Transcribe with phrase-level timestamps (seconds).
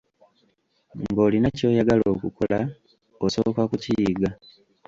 [1.09, 2.59] Ng'olina ky'oyagala okukola,
[3.25, 4.29] osooka kukiyiga.